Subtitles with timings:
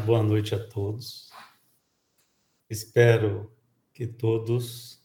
[0.00, 1.30] boa noite a todos.
[2.68, 3.54] Espero
[3.92, 5.02] que todos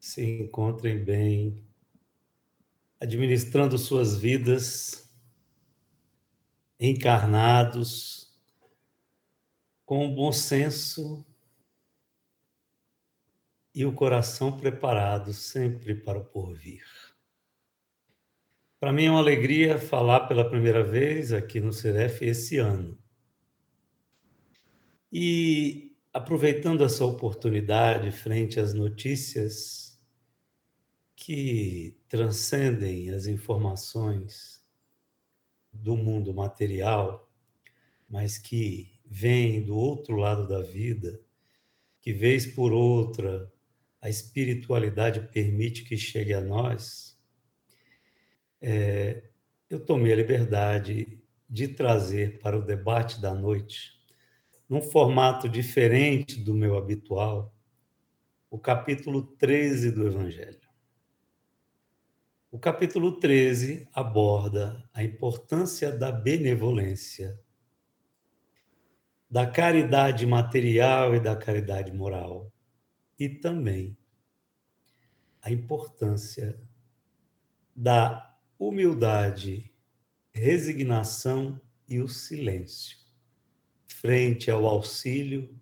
[0.00, 1.62] se encontrem bem,
[2.98, 5.06] administrando suas vidas,
[6.80, 8.34] encarnados,
[9.84, 11.24] com bom senso
[13.74, 16.86] e o coração preparado sempre para o porvir.
[18.80, 22.98] Para mim é uma alegria falar pela primeira vez aqui no Ceref esse ano
[25.12, 30.00] e aproveitando essa oportunidade frente às notícias
[31.14, 34.64] que transcendem as informações
[35.72, 37.30] do mundo material,
[38.08, 41.20] mas que vêm do outro lado da vida,
[42.00, 43.52] que vez por outra
[44.00, 47.18] a espiritualidade permite que chegue a nós,
[48.60, 49.24] é,
[49.68, 53.95] eu tomei a liberdade de trazer para o debate da noite
[54.68, 57.54] num formato diferente do meu habitual,
[58.50, 60.66] o capítulo 13 do Evangelho.
[62.50, 67.38] O capítulo 13 aborda a importância da benevolência,
[69.30, 72.52] da caridade material e da caridade moral,
[73.18, 73.96] e também
[75.42, 76.58] a importância
[77.74, 79.72] da humildade,
[80.32, 83.05] resignação e o silêncio
[84.06, 85.52] frente ao auxílio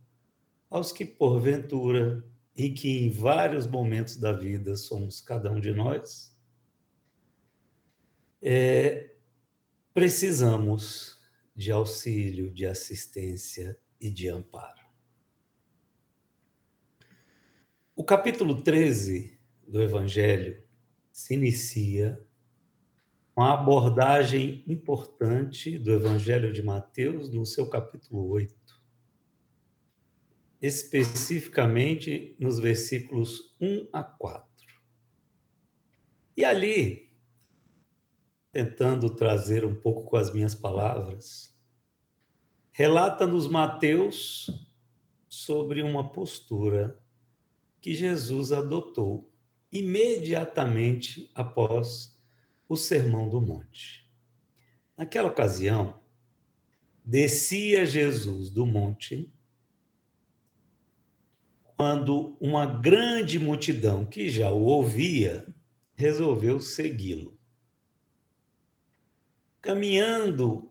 [0.69, 2.23] aos que, porventura,
[2.55, 6.37] e que em vários momentos da vida somos cada um de nós,
[8.43, 9.15] é,
[9.95, 11.19] precisamos
[11.57, 14.85] de auxílio, de assistência e de amparo.
[17.97, 20.63] O capítulo 13 do Evangelho
[21.11, 22.23] se inicia
[23.37, 28.55] uma abordagem importante do Evangelho de Mateus no seu capítulo 8.
[30.63, 34.47] Especificamente nos versículos 1 a 4.
[36.37, 37.13] E ali,
[38.53, 41.53] tentando trazer um pouco com as minhas palavras,
[42.71, 44.49] relata-nos Mateus
[45.29, 47.01] sobre uma postura
[47.81, 49.29] que Jesus adotou
[49.73, 52.14] imediatamente após
[52.69, 54.09] o Sermão do Monte.
[54.97, 56.01] Naquela ocasião,
[57.05, 59.31] descia Jesus do monte
[61.77, 65.45] quando uma grande multidão que já o ouvia
[65.95, 67.37] resolveu segui-lo.
[69.61, 70.71] Caminhando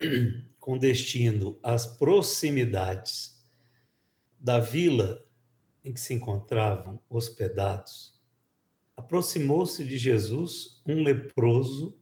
[0.60, 3.42] com destino às proximidades
[4.38, 5.24] da vila
[5.84, 8.11] em que se encontravam hospedados,
[8.96, 11.96] aproximou-se de Jesus um leproso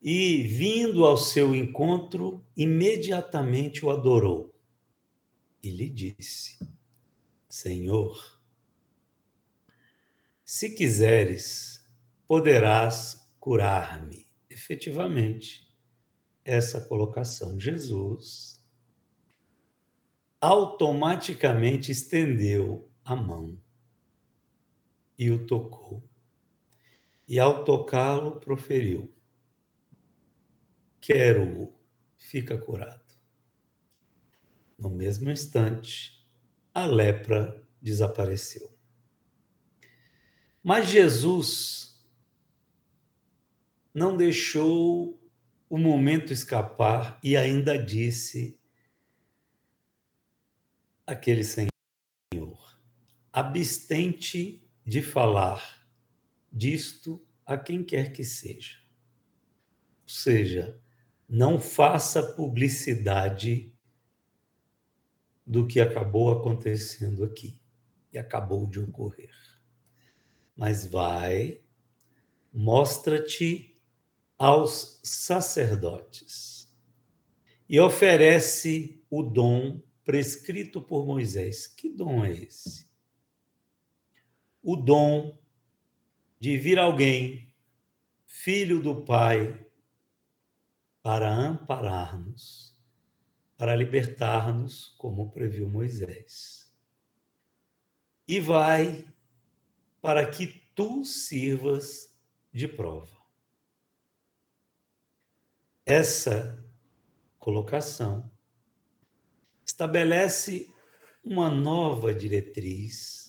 [0.00, 4.54] e, vindo ao seu encontro, imediatamente o adorou
[5.62, 6.58] e lhe disse:
[7.48, 8.40] Senhor,
[10.44, 11.84] se quiseres,
[12.26, 14.26] poderás curar-me.
[14.48, 15.68] Efetivamente,
[16.44, 18.58] essa colocação, Jesus
[20.40, 23.58] automaticamente estendeu a mão
[25.18, 26.02] e o tocou.
[27.26, 29.12] E ao tocá-lo, proferiu:
[31.00, 31.74] Quero-o,
[32.16, 33.04] fica curado.
[34.78, 36.24] No mesmo instante,
[36.72, 38.72] a lepra desapareceu.
[40.62, 42.00] Mas Jesus
[43.92, 45.20] não deixou
[45.68, 48.58] o momento escapar e ainda disse
[51.06, 52.78] aquele Senhor:
[53.32, 55.86] abstente de falar
[56.50, 58.78] disto a quem quer que seja.
[60.02, 60.80] Ou seja,
[61.28, 63.70] não faça publicidade
[65.46, 67.60] do que acabou acontecendo aqui
[68.10, 69.30] e acabou de ocorrer.
[70.56, 71.60] Mas vai,
[72.50, 73.78] mostra-te
[74.38, 76.66] aos sacerdotes
[77.68, 81.66] e oferece o dom prescrito por Moisés.
[81.66, 82.87] Que dom é esse?
[84.70, 85.34] O dom
[86.38, 87.50] de vir alguém,
[88.26, 89.66] filho do Pai,
[91.02, 92.76] para amparar-nos,
[93.56, 96.70] para libertar-nos, como previu Moisés.
[98.26, 99.08] E vai
[100.02, 102.14] para que tu sirvas
[102.52, 103.16] de prova.
[105.86, 106.62] Essa
[107.38, 108.30] colocação
[109.64, 110.70] estabelece
[111.24, 113.27] uma nova diretriz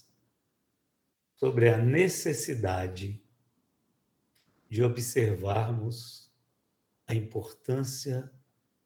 [1.39, 3.23] sobre a necessidade
[4.69, 6.29] de observarmos
[7.07, 8.29] a importância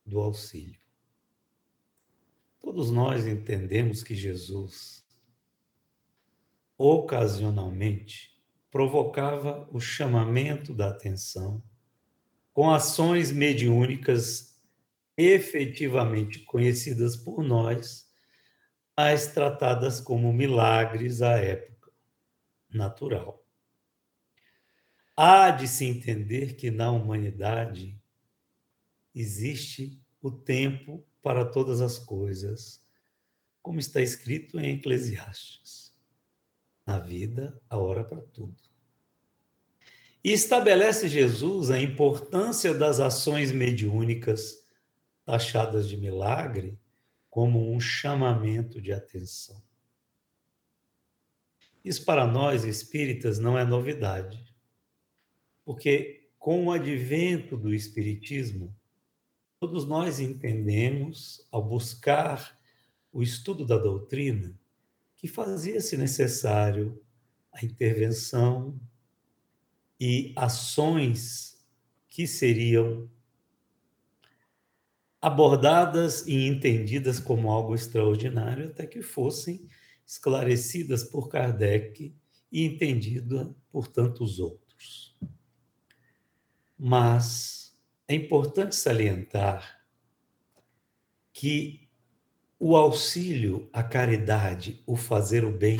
[0.05, 0.79] do auxílio.
[2.61, 5.03] Todos nós entendemos que Jesus,
[6.77, 8.39] ocasionalmente,
[8.69, 11.61] provocava o chamamento da atenção
[12.53, 14.61] com ações mediúnicas
[15.17, 18.07] efetivamente conhecidas por nós,
[18.95, 21.72] mas tratadas como milagres à época
[22.73, 23.43] natural.
[25.15, 27.99] Há de se entender que na humanidade
[29.13, 32.83] existe o tempo para todas as coisas,
[33.61, 35.93] como está escrito em Eclesiastes.
[36.85, 38.55] Na vida, a hora para tudo.
[40.23, 44.65] E estabelece Jesus a importância das ações mediúnicas
[45.25, 46.77] taxadas de milagre
[47.29, 49.61] como um chamamento de atenção.
[51.83, 54.43] Isso para nós espíritas não é novidade,
[55.65, 58.75] porque com o advento do espiritismo,
[59.59, 62.57] todos nós entendemos, ao buscar
[63.11, 64.53] o estudo da doutrina,
[65.15, 67.01] que fazia-se necessário
[67.51, 68.79] a intervenção
[69.99, 71.63] e ações
[72.09, 73.09] que seriam
[75.21, 79.65] abordadas e entendidas como algo extraordinário até que fossem
[80.05, 82.15] esclarecidas por Kardec
[82.51, 85.17] e entendidas por tantos outros.
[86.77, 87.75] Mas
[88.07, 89.83] é importante salientar
[91.31, 91.89] que
[92.59, 95.79] o auxílio, a caridade, o fazer o bem,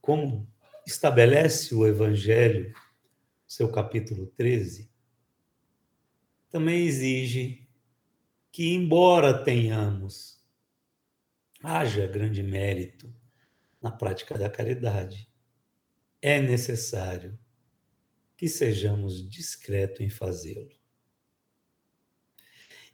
[0.00, 0.48] como
[0.86, 2.74] estabelece o Evangelho
[3.46, 4.90] seu capítulo 13,
[6.50, 7.68] também exige
[8.50, 10.40] que, embora tenhamos,
[11.62, 13.12] haja grande mérito
[13.84, 15.30] na prática da caridade,
[16.22, 17.38] é necessário
[18.34, 20.74] que sejamos discretos em fazê-lo.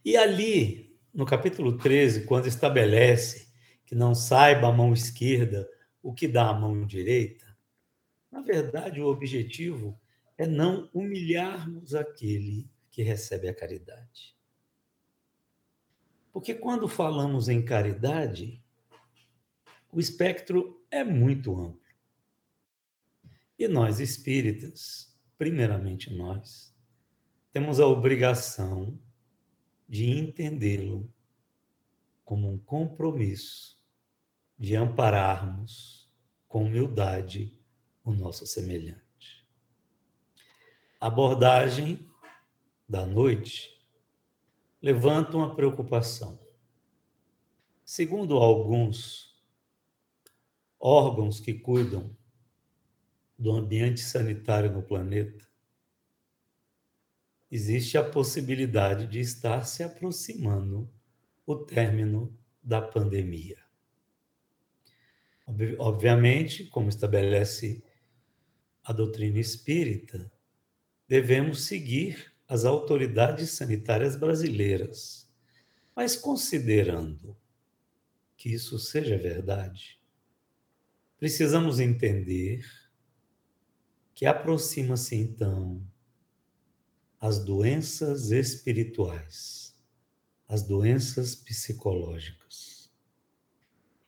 [0.04, 3.52] E ali, no capítulo 13, quando estabelece
[3.86, 5.70] que não saiba a mão esquerda
[6.02, 7.46] o que dá a mão direita,
[8.28, 9.96] na verdade, o objetivo
[10.36, 14.36] é não humilharmos aquele que recebe a caridade.
[16.32, 18.60] Porque quando falamos em caridade,
[19.92, 21.80] o espectro é muito amplo.
[23.58, 26.74] E nós espíritas, primeiramente nós,
[27.52, 28.98] temos a obrigação
[29.88, 31.12] de entendê-lo
[32.24, 33.78] como um compromisso
[34.58, 36.08] de ampararmos
[36.48, 37.58] com humildade
[38.04, 39.10] o nosso semelhante
[41.00, 42.06] abordagem
[42.86, 43.70] da noite
[44.82, 46.38] levanta uma preocupação.
[47.82, 49.29] Segundo alguns
[50.80, 52.16] órgãos que cuidam
[53.38, 55.46] do ambiente sanitário no planeta,
[57.50, 60.90] existe a possibilidade de estar se aproximando
[61.44, 63.58] o término da pandemia.
[65.78, 67.82] Obviamente, como estabelece
[68.84, 70.30] a doutrina espírita,
[71.08, 75.28] devemos seguir as autoridades sanitárias brasileiras.
[75.94, 77.36] Mas considerando
[78.36, 79.99] que isso seja verdade,
[81.20, 82.64] precisamos entender
[84.14, 85.86] que aproxima-se então
[87.20, 89.78] as doenças espirituais,
[90.48, 92.90] as doenças psicológicas.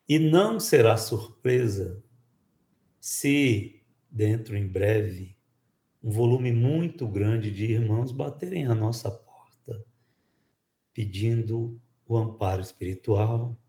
[0.09, 2.03] E não será surpresa
[2.99, 5.37] se, dentro em breve,
[6.03, 9.85] um volume muito grande de irmãos baterem a nossa porta,
[10.95, 13.62] pedindo o amparo espiritual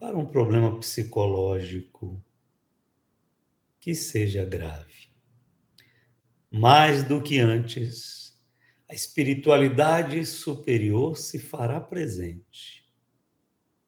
[0.00, 2.24] para um problema psicológico
[3.78, 5.10] que seja grave.
[6.50, 8.34] Mais do que antes,
[8.88, 12.90] a espiritualidade superior se fará presente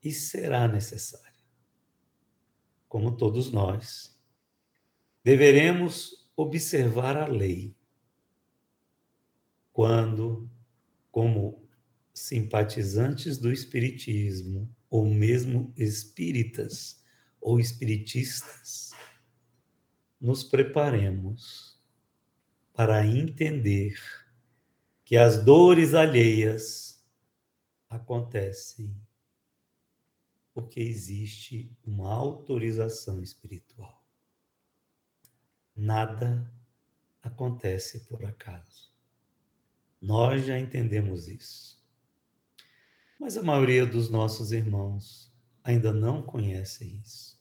[0.04, 1.32] e será necessária.
[2.86, 4.14] Como todos nós,
[5.24, 7.74] deveremos observar a lei.
[9.72, 10.50] Quando,
[11.10, 11.66] como
[12.12, 17.02] simpatizantes do Espiritismo, ou mesmo espíritas
[17.40, 18.90] ou espiritistas,
[20.20, 21.80] nos preparemos
[22.74, 23.98] para entender
[25.02, 27.02] que as dores alheias
[27.88, 28.94] acontecem
[30.52, 34.04] porque existe uma autorização espiritual.
[35.74, 36.52] Nada
[37.22, 38.92] acontece por acaso.
[39.98, 41.81] Nós já entendemos isso.
[43.22, 47.40] Mas a maioria dos nossos irmãos ainda não conhece isso.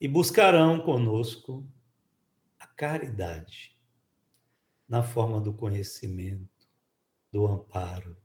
[0.00, 1.64] E buscarão conosco
[2.58, 3.78] a caridade
[4.88, 6.68] na forma do conhecimento,
[7.30, 8.16] do amparo,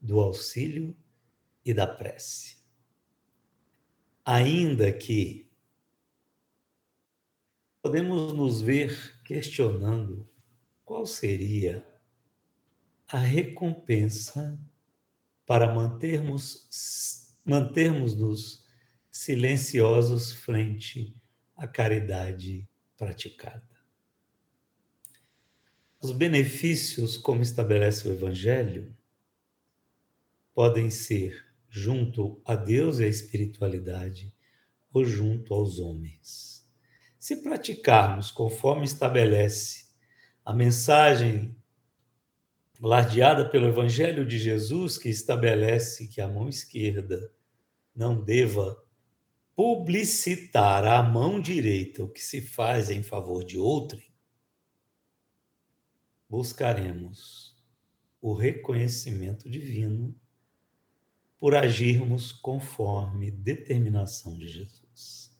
[0.00, 0.96] do auxílio
[1.64, 2.58] e da prece.
[4.24, 5.50] Ainda que
[7.82, 10.28] podemos nos ver questionando
[10.84, 11.84] qual seria
[13.08, 14.56] a recompensa
[15.46, 16.68] para mantermos
[17.44, 18.64] mantermos-nos
[19.10, 21.14] silenciosos frente
[21.56, 23.62] à caridade praticada.
[26.00, 28.94] Os benefícios, como estabelece o Evangelho,
[30.54, 34.34] podem ser junto a Deus e à espiritualidade
[34.92, 36.66] ou junto aos homens.
[37.18, 39.86] Se praticarmos conforme estabelece
[40.44, 41.56] a mensagem
[42.80, 47.32] ladeada pelo Evangelho de Jesus, que estabelece que a mão esquerda
[47.94, 48.82] não deva
[49.54, 54.12] publicitar à mão direita o que se faz em favor de outrem,
[56.28, 57.56] buscaremos
[58.20, 60.14] o reconhecimento divino
[61.38, 65.30] por agirmos conforme determinação de Jesus.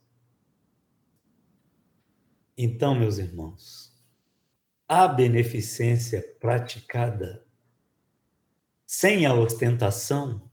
[2.56, 3.93] Então, meus irmãos,
[4.88, 7.44] a beneficência praticada
[8.86, 10.50] sem a ostentação,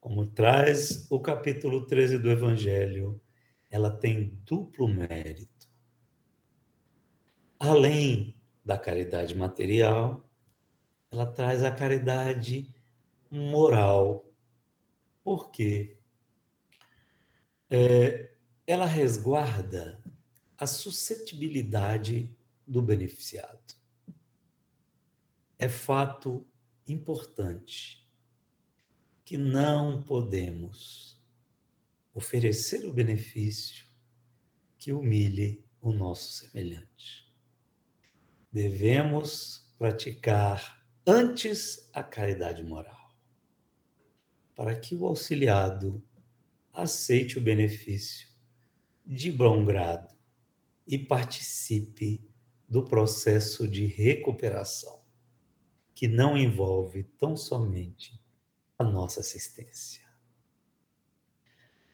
[0.00, 3.20] como traz o capítulo 13 do Evangelho,
[3.70, 5.68] ela tem duplo mérito.
[7.58, 10.28] Além da caridade material,
[11.10, 12.74] ela traz a caridade
[13.30, 14.24] moral
[15.22, 15.98] porque
[17.68, 18.30] é,
[18.66, 20.02] ela resguarda
[20.56, 22.34] a suscetibilidade
[22.66, 23.74] do beneficiado.
[25.58, 26.46] É fato
[26.86, 28.06] importante
[29.24, 31.20] que não podemos
[32.14, 33.86] oferecer o benefício
[34.78, 37.32] que humilhe o nosso semelhante.
[38.52, 43.14] Devemos praticar antes a caridade moral
[44.54, 46.02] para que o auxiliado
[46.72, 48.28] aceite o benefício
[49.04, 50.16] de bom grado
[50.86, 52.26] e participe
[52.68, 55.00] do processo de recuperação,
[55.94, 58.20] que não envolve tão somente
[58.78, 60.04] a nossa assistência.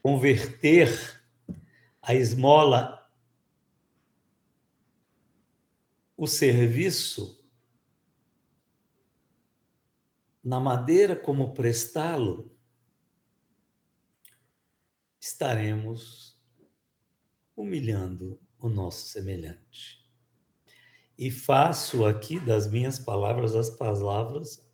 [0.01, 0.89] Converter
[2.01, 3.09] a esmola,
[6.17, 7.41] o serviço,
[10.43, 12.51] na maneira como prestá-lo,
[15.21, 16.37] estaremos
[17.55, 20.02] humilhando o nosso semelhante.
[21.17, 24.65] E faço aqui das minhas palavras as palavras,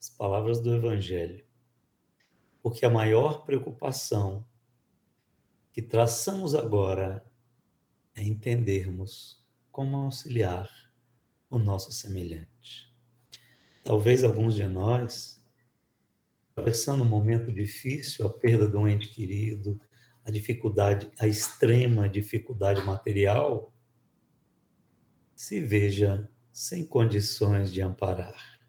[0.00, 1.44] as palavras do Evangelho,
[2.62, 4.44] porque a maior preocupação
[5.72, 7.24] que traçamos agora
[8.14, 10.70] é entendermos como auxiliar
[11.50, 12.94] o nosso semelhante.
[13.82, 15.42] Talvez alguns de nós,
[16.52, 19.80] atravessando um momento difícil, a perda de um ente querido,
[20.24, 23.73] a dificuldade, a extrema dificuldade material,
[25.34, 28.60] se veja sem condições de amparar.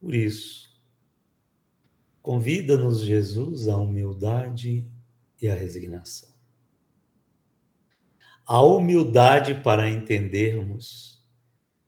[0.00, 0.70] Por isso,
[2.22, 4.86] convida-nos Jesus à humildade
[5.40, 6.30] e à resignação.
[8.44, 11.22] A humildade para entendermos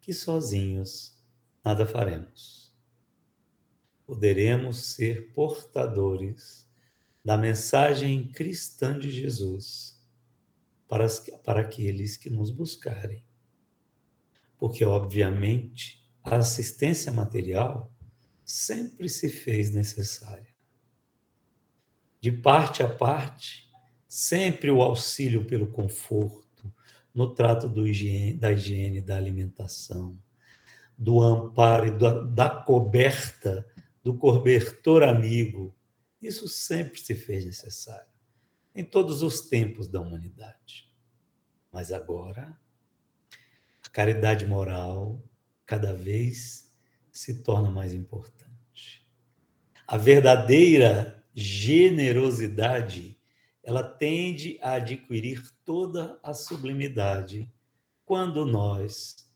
[0.00, 1.16] que sozinhos
[1.64, 2.73] nada faremos.
[4.07, 6.69] Poderemos ser portadores
[7.25, 10.01] da mensagem cristã de Jesus
[10.93, 11.09] para,
[11.43, 13.25] para aqueles que nos buscarem.
[14.59, 17.91] Porque, obviamente, a assistência material
[18.45, 20.55] sempre se fez necessária.
[22.21, 23.73] De parte a parte,
[24.07, 26.71] sempre o auxílio pelo conforto,
[27.15, 30.19] no trato higiene, da higiene da alimentação,
[30.97, 33.67] do amparo e da, da coberta,
[34.05, 35.75] do cobertor amigo,
[36.21, 38.12] isso sempre se fez necessário,
[38.75, 40.91] em todos os tempos da humanidade.
[41.71, 42.59] Mas agora,
[43.85, 45.23] a caridade moral
[45.67, 46.71] cada vez
[47.11, 49.07] se torna mais importante.
[49.87, 53.19] A verdadeira generosidade,
[53.62, 57.50] ela tende a adquirir toda a sublimidade
[58.05, 59.31] quando nós,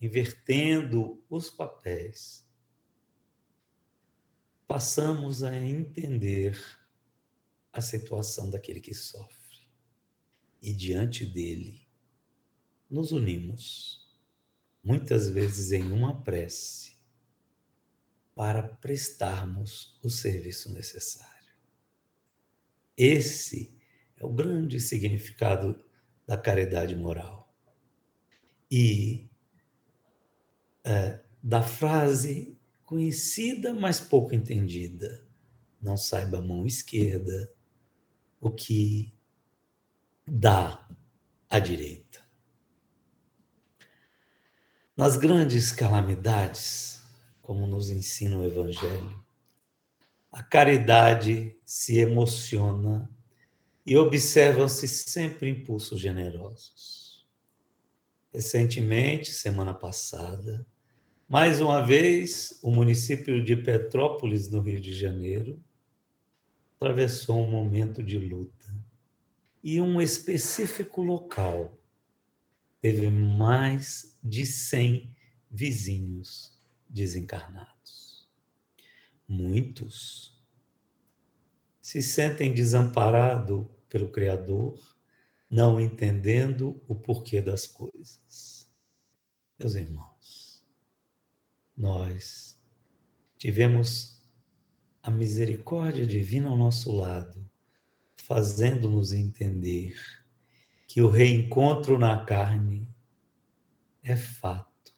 [0.00, 2.46] invertendo os papéis,
[4.66, 6.58] passamos a entender
[7.72, 9.68] a situação daquele que sofre.
[10.60, 11.86] E diante dele,
[12.90, 14.08] nos unimos,
[14.82, 16.96] muitas vezes em uma prece,
[18.34, 21.52] para prestarmos o serviço necessário.
[22.96, 23.76] Esse
[24.16, 25.84] é o grande significado
[26.26, 27.52] da caridade moral.
[28.70, 29.28] E
[30.84, 35.26] é, da frase conhecida, mas pouco entendida.
[35.80, 37.52] Não saiba a mão esquerda
[38.40, 39.12] o que
[40.26, 40.86] dá
[41.48, 42.20] à direita.
[44.96, 47.02] Nas grandes calamidades,
[47.40, 49.24] como nos ensina o Evangelho,
[50.30, 53.08] a caridade se emociona
[53.86, 57.26] e observam-se sempre impulsos generosos.
[58.32, 60.66] Recentemente, semana passada,
[61.28, 65.62] mais uma vez, o município de Petrópolis, no Rio de Janeiro,
[66.78, 68.72] atravessou um momento de luta.
[69.62, 71.76] E um específico local
[72.80, 75.12] teve mais de 100
[75.50, 76.56] vizinhos
[76.88, 78.28] desencarnados.
[79.26, 80.38] Muitos
[81.82, 84.78] se sentem desamparados pelo Criador,
[85.50, 88.70] não entendendo o porquê das coisas.
[89.58, 90.62] Meus irmãos,
[91.76, 92.56] nós
[93.36, 94.17] tivemos
[95.02, 97.48] a misericórdia divina ao nosso lado,
[98.16, 99.96] fazendo-nos entender
[100.86, 102.88] que o reencontro na carne
[104.02, 104.94] é fato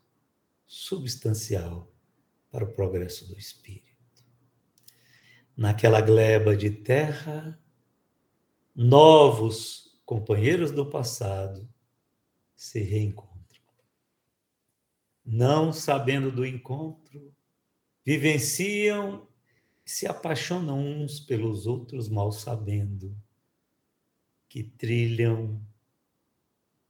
[0.66, 1.92] substancial
[2.50, 3.90] para o progresso do espírito.
[5.56, 7.60] Naquela gleba de terra,
[8.74, 11.68] novos companheiros do passado
[12.56, 13.62] se reencontram.
[15.24, 17.34] Não sabendo do encontro,
[18.04, 19.28] vivenciam
[19.90, 23.16] se apaixonam uns pelos outros, mal sabendo
[24.48, 25.60] que trilham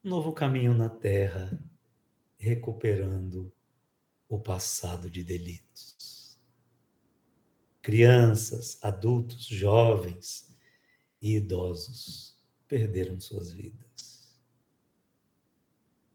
[0.04, 1.58] um novo caminho na terra,
[2.38, 3.52] recuperando
[4.28, 6.38] o passado de delitos.
[7.80, 10.54] Crianças, adultos, jovens,
[11.22, 12.38] e idosos
[12.68, 14.38] perderam suas vidas.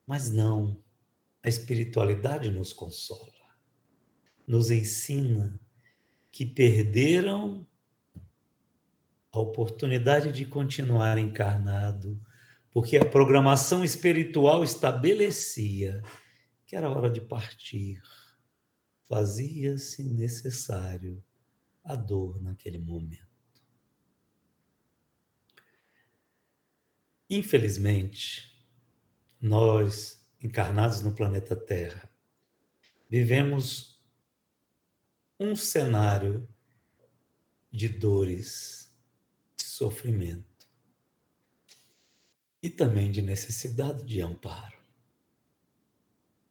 [0.06, 0.82] Mas não,
[1.42, 3.34] a espiritualidade nos consola,
[4.48, 5.60] nos ensina
[6.36, 7.66] que perderam
[9.32, 12.22] a oportunidade de continuar encarnado,
[12.72, 16.04] porque a programação espiritual estabelecia
[16.66, 18.02] que era hora de partir.
[19.08, 21.24] Fazia-se necessário
[21.82, 23.24] a dor naquele momento.
[27.30, 28.62] Infelizmente,
[29.40, 32.10] nós, encarnados no planeta Terra,
[33.10, 33.95] vivemos
[35.40, 36.48] um cenário
[37.72, 38.92] de dores,
[39.58, 40.68] de sofrimento
[42.64, 44.78] e também de necessidade de amparo.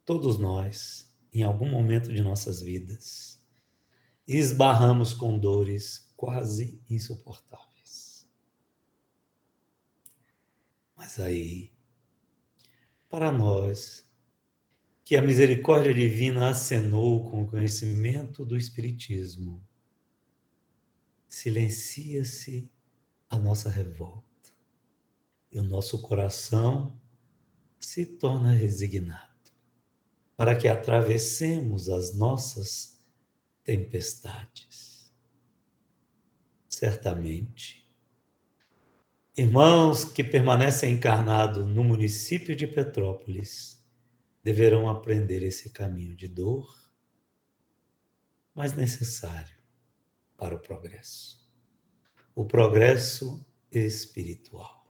[0.05, 3.41] Todos nós, em algum momento de nossas vidas,
[4.29, 8.29] esbarramos com dores quase insuportáveis.
[10.95, 11.73] Mas aí,
[13.09, 14.04] para nós,
[15.05, 19.63] que a misericórdia divina acenou com o conhecimento do Espiritismo,
[21.29, 22.71] silencia-se
[23.29, 24.25] a nossa revolta
[25.53, 26.99] e o nosso coração
[27.79, 29.35] se torna resignado
[30.37, 32.99] para que atravessemos as nossas
[33.63, 35.13] tempestades.
[36.69, 37.85] Certamente,
[39.37, 43.74] Irmãos que permanecem encarnados no município de Petrópolis
[44.45, 46.79] deverão aprender esse caminho de dor,
[48.55, 49.57] mas necessário
[50.37, 51.43] para o progresso.
[52.35, 54.87] O progresso espiritual.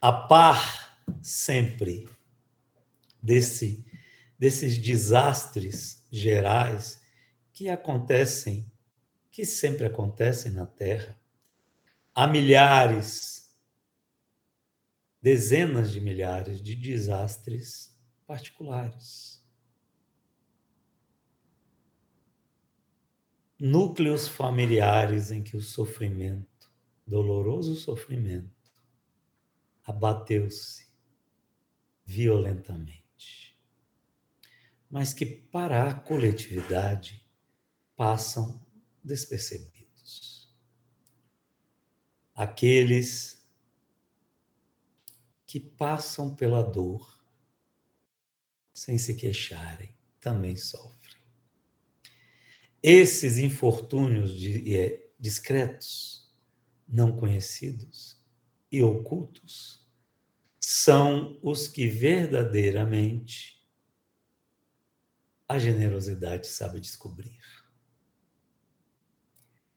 [0.00, 2.08] A par sempre
[3.22, 3.84] desse,
[4.38, 7.02] desses desastres gerais
[7.52, 8.70] que acontecem,
[9.30, 11.18] que sempre acontecem na Terra,
[12.14, 13.35] há milhares,
[15.26, 17.92] dezenas de milhares de desastres
[18.28, 19.44] particulares.
[23.58, 26.70] Núcleos familiares em que o sofrimento,
[27.04, 28.70] doloroso sofrimento,
[29.82, 30.86] abateu-se
[32.04, 33.58] violentamente,
[34.88, 37.26] mas que para a coletividade
[37.96, 38.64] passam
[39.02, 40.54] despercebidos
[42.32, 43.35] aqueles
[45.56, 47.18] que passam pela dor
[48.74, 51.16] sem se queixarem também sofrem.
[52.82, 54.32] Esses infortúnios
[54.66, 56.30] é, discretos,
[56.86, 58.22] não conhecidos
[58.70, 59.82] e ocultos
[60.60, 63.66] são os que verdadeiramente
[65.48, 67.40] a generosidade sabe descobrir,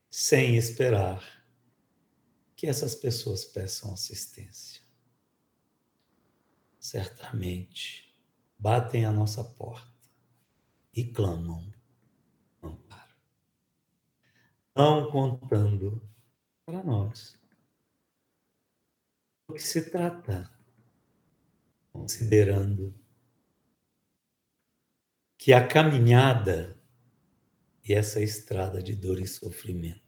[0.09, 1.41] sem esperar
[2.53, 4.78] que essas pessoas peçam assistência.
[6.89, 8.11] Certamente
[8.57, 10.09] batem a nossa porta
[10.91, 11.71] e clamam
[12.63, 13.13] amparo.
[14.75, 16.01] Não contando
[16.65, 17.37] para nós
[19.47, 20.51] o que se trata,
[21.93, 22.91] considerando
[25.37, 26.75] que a caminhada
[27.87, 30.01] e essa estrada de dor e sofrimento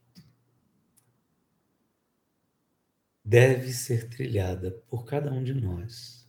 [3.24, 6.21] deve ser trilhada por cada um de nós,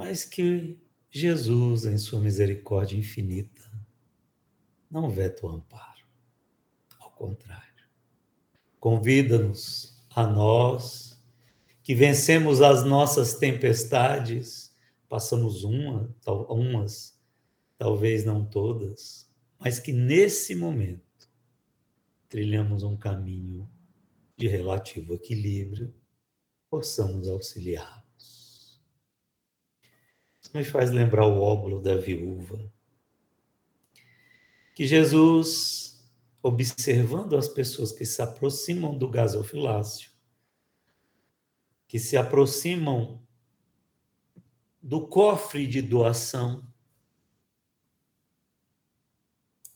[0.00, 0.78] mas que
[1.10, 3.70] Jesus, em sua misericórdia infinita,
[4.90, 6.06] não veta o amparo,
[6.98, 7.84] ao contrário,
[8.80, 11.22] convida-nos a nós
[11.82, 14.74] que vencemos as nossas tempestades,
[15.06, 16.10] passamos uma,
[16.48, 17.14] umas
[17.76, 21.28] talvez não todas, mas que nesse momento
[22.26, 23.68] trilhamos um caminho
[24.34, 25.94] de relativo equilíbrio,
[26.70, 27.99] possamos auxiliá-los.
[30.50, 32.58] Isso me faz lembrar o óbolo da viúva,
[34.74, 36.04] que Jesus,
[36.42, 40.10] observando as pessoas que se aproximam do gasofilácio,
[41.86, 43.24] que se aproximam
[44.82, 46.66] do cofre de doação,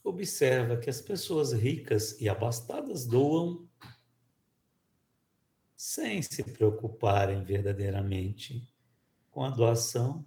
[0.03, 3.65] observa que as pessoas ricas e abastadas doam
[5.77, 8.69] sem se preocuparem verdadeiramente
[9.31, 10.25] com a doação,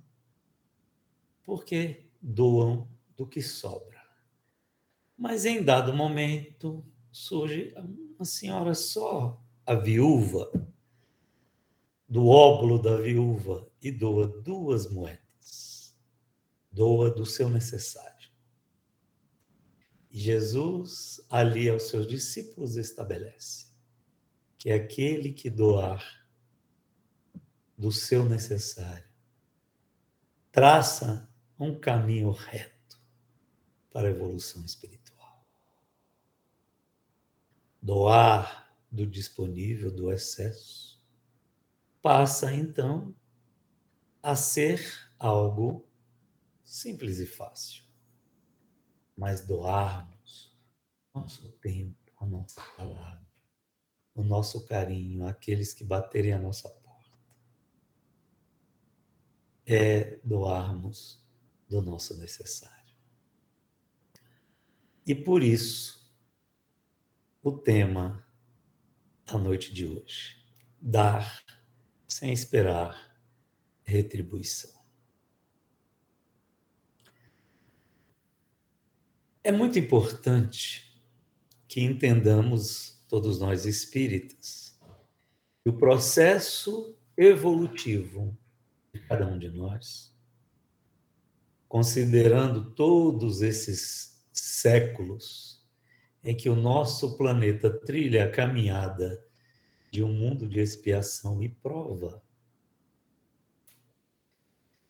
[1.47, 4.05] porque doam do que sobra.
[5.17, 7.73] Mas em dado momento surge
[8.17, 10.51] uma senhora só, a viúva,
[12.07, 15.95] do óbolo da viúva, e doa duas moedas.
[16.69, 18.29] Doa do seu necessário.
[20.11, 23.67] Jesus, ali aos seus discípulos, estabelece
[24.57, 26.03] que aquele que doar
[27.77, 29.07] do seu necessário
[30.51, 31.26] traça
[31.59, 32.99] um caminho reto
[33.91, 35.45] para a evolução espiritual.
[37.81, 41.01] Doar do disponível, do excesso,
[42.01, 43.15] passa então
[44.21, 45.85] a ser algo
[46.63, 47.87] simples e fácil
[49.17, 50.55] mas doarmos
[51.13, 53.27] nosso tempo, a nossa palavra,
[54.13, 57.17] o nosso carinho àqueles que baterem a nossa porta.
[59.65, 61.25] É doarmos
[61.69, 62.95] do nosso necessário.
[65.05, 66.05] E por isso,
[67.41, 68.25] o tema
[69.25, 70.37] da noite de hoje:
[70.81, 71.43] dar
[72.07, 73.15] sem esperar
[73.83, 74.77] retribuição.
[79.43, 80.93] É muito importante
[81.69, 84.77] que entendamos, todos nós espíritas,
[85.63, 88.37] que o processo evolutivo
[88.93, 90.13] de cada um de nós,
[91.67, 95.65] considerando todos esses séculos
[96.23, 99.23] em que o nosso planeta trilha a caminhada
[99.91, 102.21] de um mundo de expiação e prova,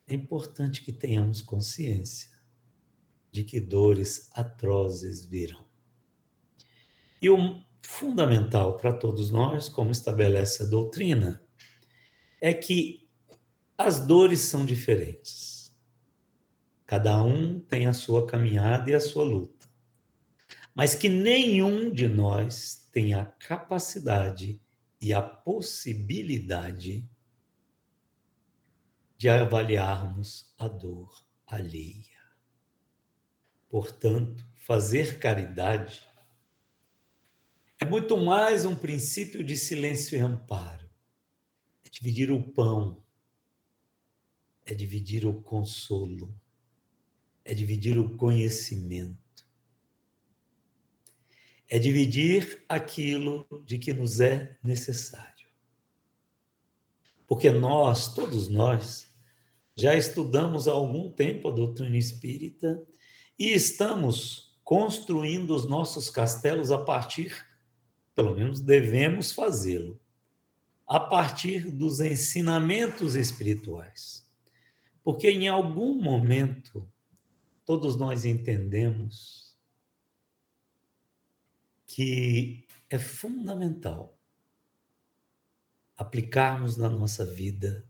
[0.07, 2.29] é importante que tenhamos consciência
[3.31, 5.65] de que dores atrozes virão.
[7.21, 11.41] E o fundamental para todos nós, como estabelece a doutrina,
[12.41, 13.07] é que
[13.77, 15.46] as dores são diferentes.
[16.88, 19.67] Cada um tem a sua caminhada e a sua luta.
[20.73, 24.62] Mas que nenhum de nós tem a capacidade
[25.02, 27.06] e a possibilidade
[29.17, 32.06] de avaliarmos a dor alheia.
[33.69, 36.08] Portanto, fazer caridade
[37.80, 40.89] é muito mais um princípio de silêncio e amparo.
[41.84, 43.04] É dividir o pão,
[44.65, 46.34] é dividir o consolo,
[47.47, 49.17] é dividir o conhecimento,
[51.69, 55.47] é dividir aquilo de que nos é necessário.
[57.25, 59.10] Porque nós, todos nós,
[59.77, 62.83] já estudamos há algum tempo a doutrina espírita
[63.39, 67.45] e estamos construindo os nossos castelos a partir,
[68.13, 69.97] pelo menos devemos fazê-lo,
[70.86, 74.27] a partir dos ensinamentos espirituais.
[75.01, 76.86] Porque em algum momento
[77.67, 79.53] todos nós entendemos
[81.86, 84.17] que é fundamental
[85.97, 87.86] aplicarmos na nossa vida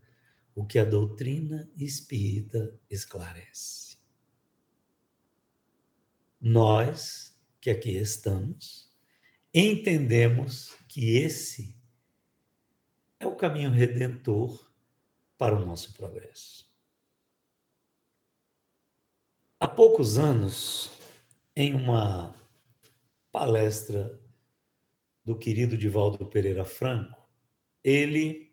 [0.52, 3.96] o que a doutrina espírita esclarece
[6.40, 8.92] nós que aqui estamos
[9.54, 11.72] entendemos que esse
[13.20, 14.68] é o caminho redentor
[15.36, 16.67] para o nosso progresso.
[19.60, 20.88] Há poucos anos,
[21.56, 22.32] em uma
[23.32, 24.16] palestra
[25.24, 27.28] do querido Divaldo Pereira Franco,
[27.82, 28.52] ele,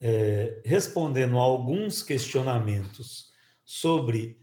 [0.00, 3.32] é, respondendo a alguns questionamentos
[3.64, 4.40] sobre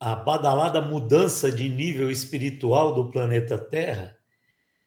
[0.00, 4.16] a badalada mudança de nível espiritual do planeta Terra,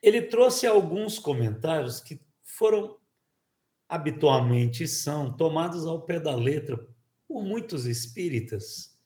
[0.01, 2.97] ele trouxe alguns comentários que foram
[3.87, 6.83] habitualmente são tomados ao pé da letra
[7.27, 8.96] por muitos espíritas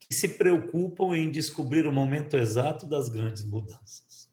[0.00, 4.28] que se preocupam em descobrir o momento exato das grandes mudanças.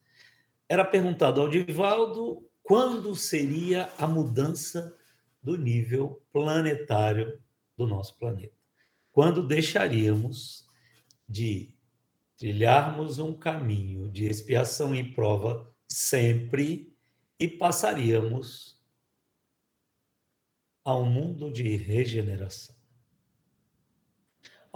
[0.67, 4.95] Era perguntado ao Divaldo quando seria a mudança
[5.41, 7.39] do nível planetário
[7.77, 8.55] do nosso planeta.
[9.11, 10.65] Quando deixaríamos
[11.29, 11.73] de
[12.37, 16.93] trilharmos um caminho de expiação e prova sempre
[17.39, 18.77] e passaríamos
[20.83, 22.76] a um mundo de regeneração.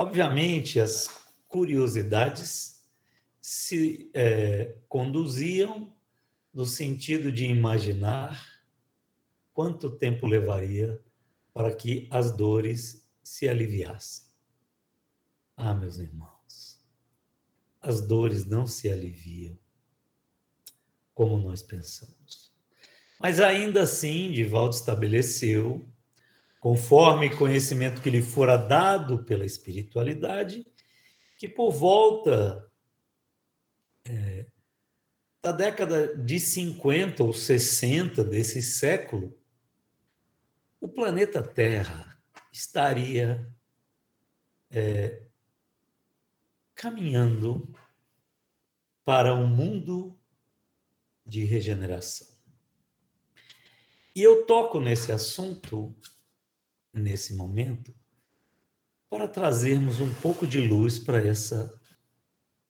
[0.01, 1.07] Obviamente, as
[1.47, 2.81] curiosidades
[3.39, 5.95] se é, conduziam
[6.51, 8.43] no sentido de imaginar
[9.53, 10.99] quanto tempo levaria
[11.53, 14.25] para que as dores se aliviassem.
[15.55, 16.81] Ah, meus irmãos,
[17.79, 19.55] as dores não se aliviam
[21.13, 22.51] como nós pensamos.
[23.19, 25.87] Mas ainda assim, Divaldo estabeleceu,
[26.61, 30.63] conforme conhecimento que lhe fora dado pela espiritualidade,
[31.35, 32.71] que por volta
[34.05, 34.45] é,
[35.41, 39.35] da década de 50 ou 60 desse século,
[40.79, 42.15] o planeta Terra
[42.53, 43.51] estaria
[44.69, 45.23] é,
[46.75, 47.73] caminhando
[49.03, 50.15] para um mundo
[51.25, 52.27] de regeneração.
[54.15, 55.95] E eu toco nesse assunto,
[56.93, 57.93] nesse momento,
[59.09, 61.73] para trazermos um pouco de luz para essa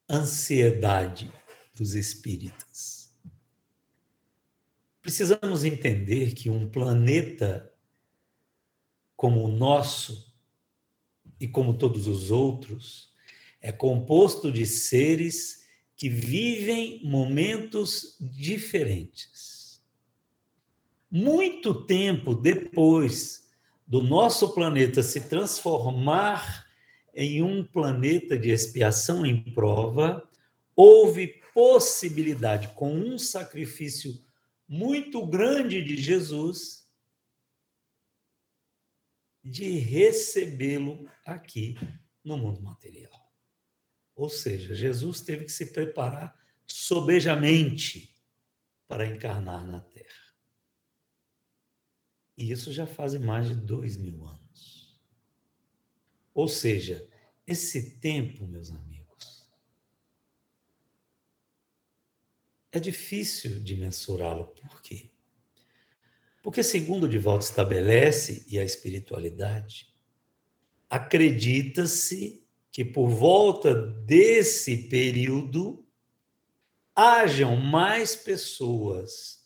[0.09, 1.31] ansiedade
[1.73, 3.13] dos espíritas.
[5.01, 7.71] Precisamos entender que um planeta
[9.15, 10.31] como o nosso
[11.39, 13.11] e como todos os outros
[13.61, 15.61] é composto de seres
[15.95, 19.81] que vivem momentos diferentes.
[21.09, 23.47] Muito tempo depois
[23.91, 26.65] do nosso planeta se transformar
[27.13, 30.25] em um planeta de expiação em prova,
[30.73, 34.13] houve possibilidade, com um sacrifício
[34.65, 36.87] muito grande de Jesus,
[39.43, 41.75] de recebê-lo aqui
[42.23, 43.29] no mundo material.
[44.15, 46.33] Ou seja, Jesus teve que se preparar
[46.65, 48.17] sobejamente
[48.87, 50.20] para encarnar na Terra.
[52.41, 54.99] E isso já faz mais de dois mil anos.
[56.33, 57.07] Ou seja,
[57.45, 59.47] esse tempo, meus amigos,
[62.71, 64.47] é difícil de mensurá-lo.
[64.47, 65.11] Por quê?
[66.41, 69.93] Porque, segundo Divaldo estabelece, e a espiritualidade,
[70.89, 75.87] acredita-se que por volta desse período
[76.95, 79.40] hajam mais pessoas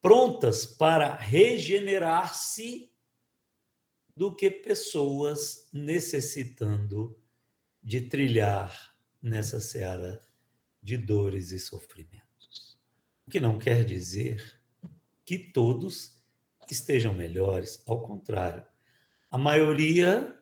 [0.00, 2.92] prontas para regenerar-se
[4.16, 7.18] do que pessoas necessitando
[7.82, 10.24] de trilhar nessa seara
[10.82, 12.78] de dores e sofrimentos.
[13.26, 14.60] O que não quer dizer
[15.24, 16.18] que todos
[16.70, 18.66] estejam melhores, ao contrário.
[19.30, 20.38] A maioria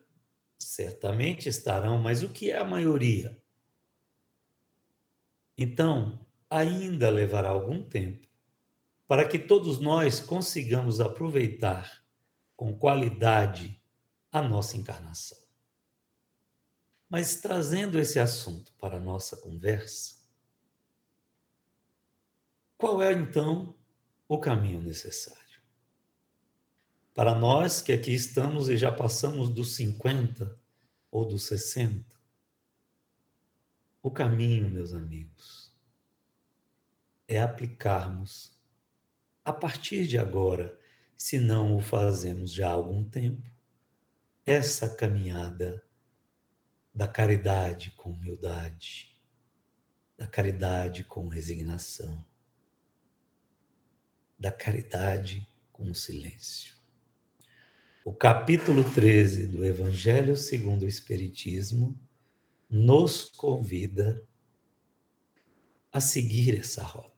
[0.59, 3.37] Certamente estarão, mas o que é a maioria?
[5.57, 8.26] Então, ainda levará algum tempo
[9.07, 12.03] para que todos nós consigamos aproveitar
[12.55, 13.81] com qualidade
[14.31, 15.37] a nossa encarnação.
[17.09, 20.17] Mas trazendo esse assunto para a nossa conversa,
[22.77, 23.73] qual é então
[24.27, 25.61] o caminho necessário?
[27.15, 30.59] Para nós que aqui estamos e já passamos dos 50
[31.09, 32.05] ou dos 60,
[34.03, 35.73] o caminho, meus amigos,
[37.27, 38.56] é aplicarmos
[39.47, 40.77] a partir de agora,
[41.17, 43.49] se não o fazemos já há algum tempo,
[44.45, 45.81] essa caminhada
[46.93, 49.17] da caridade com humildade,
[50.17, 52.25] da caridade com resignação,
[54.37, 56.75] da caridade com silêncio.
[58.03, 61.97] O capítulo 13 do Evangelho segundo o Espiritismo
[62.69, 64.21] nos convida
[65.89, 67.16] a seguir essa rota.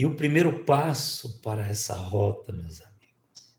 [0.00, 3.54] E o primeiro passo para essa rota, meus amigos,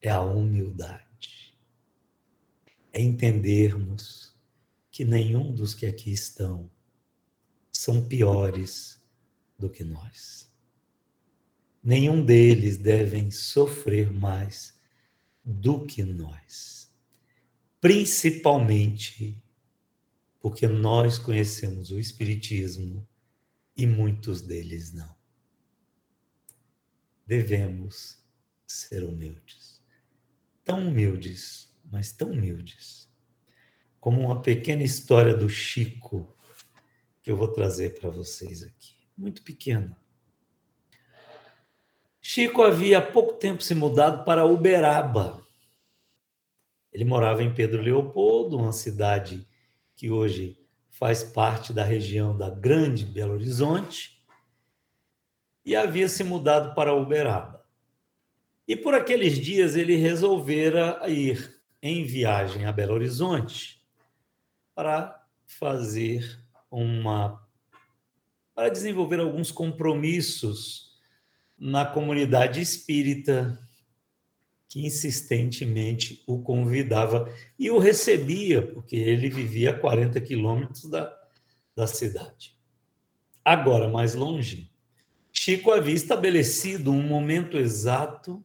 [0.00, 1.54] é a humildade.
[2.90, 4.34] É entendermos
[4.90, 6.70] que nenhum dos que aqui estão
[7.70, 8.98] são piores
[9.58, 10.50] do que nós.
[11.84, 14.74] Nenhum deles devem sofrer mais
[15.44, 16.90] do que nós.
[17.78, 19.36] Principalmente
[20.40, 23.06] porque nós conhecemos o Espiritismo
[23.76, 25.17] e muitos deles não.
[27.28, 28.24] Devemos
[28.66, 29.82] ser humildes.
[30.64, 33.06] Tão humildes, mas tão humildes,
[34.00, 36.34] como uma pequena história do Chico
[37.20, 38.96] que eu vou trazer para vocês aqui.
[39.14, 39.94] Muito pequena.
[42.18, 45.46] Chico havia há pouco tempo se mudado para Uberaba.
[46.90, 49.46] Ele morava em Pedro Leopoldo, uma cidade
[49.94, 54.17] que hoje faz parte da região da Grande Belo Horizonte,
[55.68, 57.62] e havia se mudado para Uberaba.
[58.66, 63.78] E por aqueles dias ele resolvera ir em viagem a Belo Horizonte
[64.74, 67.46] para fazer uma
[68.54, 70.98] para desenvolver alguns compromissos
[71.58, 73.60] na comunidade espírita
[74.70, 81.14] que insistentemente o convidava e o recebia, porque ele vivia a 40 quilômetros da,
[81.76, 82.56] da cidade.
[83.44, 84.72] Agora, mais longe,
[85.32, 88.44] Chico havia estabelecido um momento exato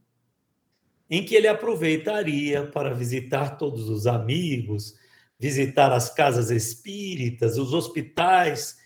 [1.09, 4.95] em que ele aproveitaria para visitar todos os amigos,
[5.39, 8.77] visitar as casas espíritas, os hospitais,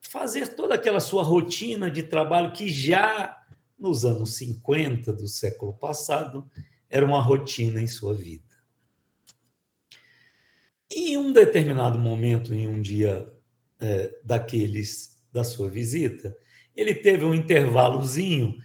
[0.00, 3.40] fazer toda aquela sua rotina de trabalho que já
[3.78, 6.50] nos anos 50 do século passado,
[6.88, 8.50] era uma rotina em sua vida.
[10.90, 13.32] Em um determinado momento, em um dia
[13.78, 16.36] é, daqueles da sua visita,
[16.76, 18.58] ele teve um intervalozinho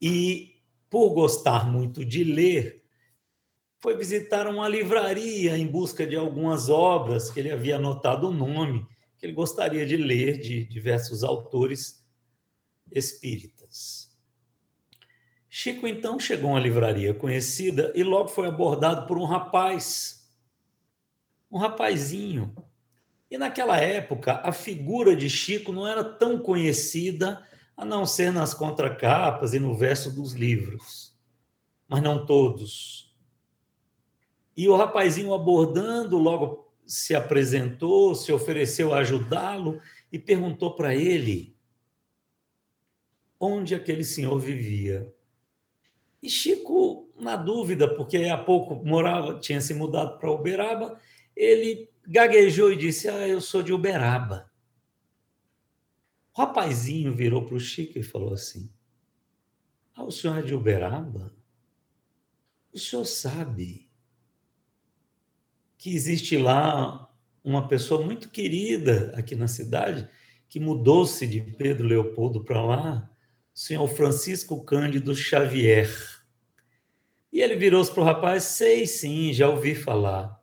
[0.00, 2.84] e, por gostar muito de ler,
[3.80, 8.86] foi visitar uma livraria em busca de algumas obras que ele havia anotado o nome,
[9.16, 12.04] que ele gostaria de ler de diversos autores
[12.90, 14.08] espíritas.
[15.48, 20.28] Chico então chegou a uma livraria conhecida e logo foi abordado por um rapaz,
[21.50, 22.54] um rapazinho.
[23.30, 28.52] E naquela época a figura de Chico não era tão conhecida, a não ser nas
[28.52, 31.16] contracapas e no verso dos livros,
[31.86, 33.14] mas não todos.
[34.56, 41.56] E o rapazinho abordando logo se apresentou, se ofereceu a ajudá-lo e perguntou para ele
[43.38, 45.06] onde aquele senhor vivia.
[46.20, 50.98] E Chico, na dúvida, porque há pouco morava, tinha se mudado para Uberaba,
[51.36, 54.50] ele gaguejou e disse: Ah, eu sou de Uberaba.
[56.34, 58.72] O rapazinho virou para o Chico e falou assim:
[59.94, 61.36] Ah, o senhor é de Uberaba?
[62.72, 63.88] O senhor sabe
[65.76, 67.12] que existe lá
[67.44, 70.08] uma pessoa muito querida aqui na cidade
[70.48, 73.10] que mudou-se de Pedro Leopoldo para lá
[73.52, 75.90] senhor Francisco Cândido Xavier.
[77.32, 80.37] E ele virou-se para o rapaz: Sei sim, já ouvi falar.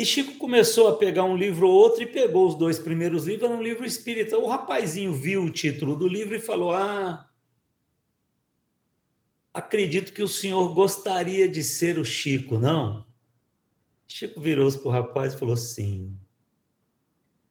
[0.00, 3.50] E Chico começou a pegar um livro ou outro e pegou os dois primeiros livros,
[3.50, 4.38] era um livro espírita.
[4.38, 7.30] O rapazinho viu o título do livro e falou: Ah,
[9.52, 13.06] acredito que o senhor gostaria de ser o Chico, não?
[14.08, 16.18] Chico virou-se para o rapaz e falou: Sim,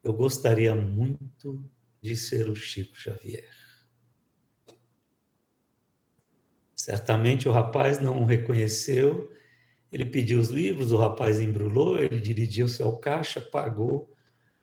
[0.04, 1.64] eu gostaria muito
[2.02, 3.54] de ser o Chico Xavier.
[6.76, 9.32] Certamente o rapaz não o reconheceu,
[9.92, 14.14] ele pediu os livros, o rapaz embrulhou, ele dirigiu-se ao caixa, pagou,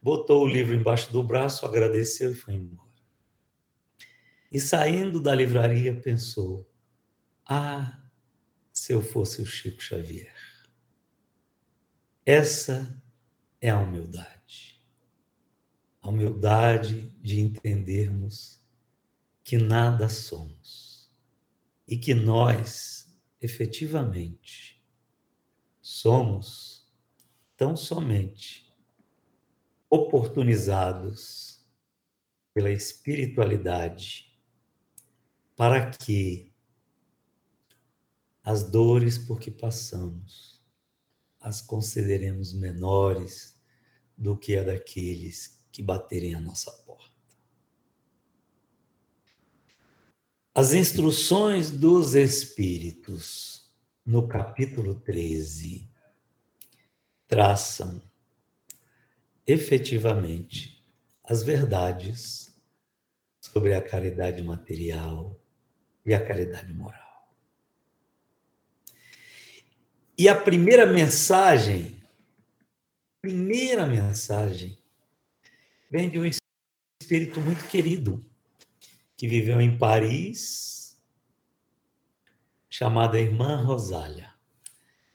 [0.01, 2.87] botou o livro embaixo do braço, agradeceu e foi embora.
[4.53, 6.71] E saindo da livraria, pensou:
[7.45, 8.01] Ah,
[8.73, 10.35] se eu fosse o Chico Xavier.
[12.25, 13.03] Essa
[13.61, 14.81] é a humildade.
[16.01, 18.63] A humildade de entendermos
[19.43, 21.11] que nada somos
[21.87, 23.09] e que nós,
[23.41, 24.76] efetivamente,
[25.89, 26.85] somos
[27.57, 28.75] tão somente
[29.89, 31.65] oportunizados
[32.53, 34.37] pela espiritualidade
[35.55, 36.53] para que
[38.43, 40.61] as dores por que passamos
[41.39, 43.57] as consideremos menores
[44.19, 47.15] do que a daqueles que baterem a nossa porta.
[50.53, 53.56] As instruções dos Espíritos,
[54.07, 55.89] no capítulo 13,
[57.27, 58.01] traçam
[59.47, 60.83] efetivamente
[61.25, 62.55] as verdades
[63.41, 65.39] sobre a caridade material
[66.05, 67.33] e a caridade moral.
[70.17, 71.97] E a primeira mensagem
[73.27, 74.79] primeira mensagem
[75.91, 76.31] vem de um
[77.03, 78.25] espírito muito querido
[79.17, 80.86] que viveu em Paris,
[82.77, 84.35] chamada Irmã Rosália.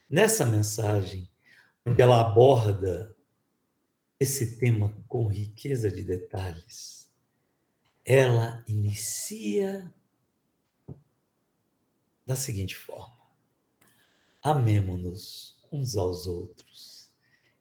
[0.10, 1.30] Nessa mensagem,
[1.86, 3.16] onde ela aborda
[4.20, 7.08] esse tema com riqueza de detalhes,
[8.04, 9.94] ela inicia
[12.26, 13.22] da seguinte forma:
[14.42, 17.12] Amemo-nos uns aos outros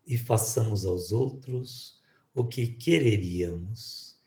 [0.07, 2.01] e façamos aos outros
[2.35, 4.19] o que quereríamos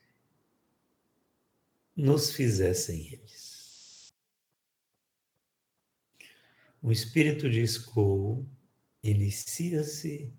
[1.96, 3.43] nos fizessem eles.
[6.84, 8.46] O espírito de Skoll
[9.02, 10.34] inicia-se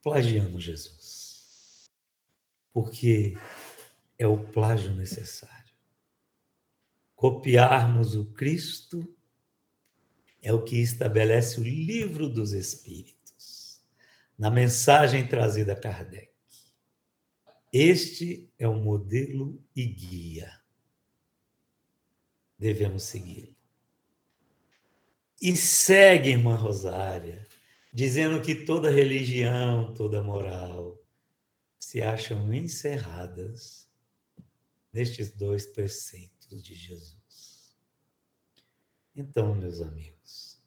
[0.00, 1.90] plagiando Jesus.
[2.72, 3.36] Porque
[4.16, 5.74] é o plágio necessário.
[7.16, 9.12] Copiarmos o Cristo
[10.40, 13.82] é o que estabelece o livro dos Espíritos,
[14.38, 16.32] na mensagem trazida a Kardec.
[17.72, 20.60] Este é o modelo e guia.
[22.56, 23.53] Devemos segui-lo.
[25.40, 27.46] E segue, irmã Rosária,
[27.92, 30.98] dizendo que toda religião, toda moral
[31.78, 33.88] se acham encerradas
[34.92, 37.76] nestes dois preceitos de Jesus.
[39.14, 40.60] Então, meus amigos,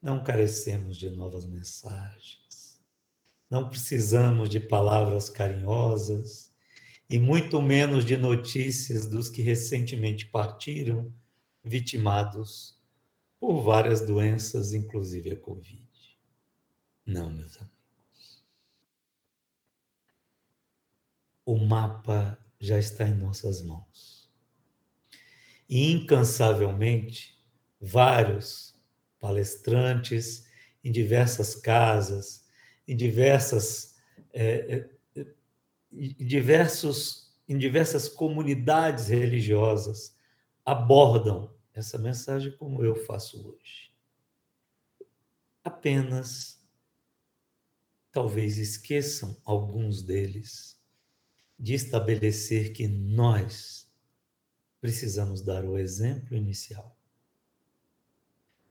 [0.00, 2.80] não carecemos de novas mensagens,
[3.50, 6.52] não precisamos de palavras carinhosas
[7.08, 11.12] e muito menos de notícias dos que recentemente partiram,
[11.64, 12.75] vitimados
[13.46, 15.86] por várias doenças, inclusive a Covid.
[17.06, 18.44] Não, meus amigos.
[21.44, 24.28] O mapa já está em nossas mãos.
[25.68, 27.40] E incansavelmente,
[27.80, 28.74] vários
[29.20, 30.44] palestrantes
[30.82, 32.44] em diversas casas,
[32.88, 33.94] em diversas,
[34.32, 35.26] é, é,
[35.92, 40.16] em diversos, em diversas comunidades religiosas
[40.64, 43.92] abordam essa mensagem como eu faço hoje.
[45.62, 46.58] Apenas
[48.10, 50.80] talvez esqueçam alguns deles
[51.58, 53.86] de estabelecer que nós
[54.80, 56.96] precisamos dar o exemplo inicial.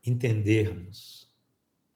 [0.04, 1.30] Entendermos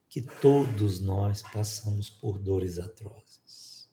[0.08, 3.88] que todos nós passamos por dores atrozes.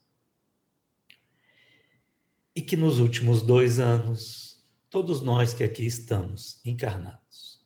[2.55, 4.56] E que nos últimos dois anos,
[4.89, 7.61] todos nós que aqui estamos encarnados,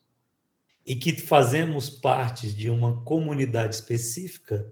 [0.86, 4.72] e que fazemos parte de uma comunidade específica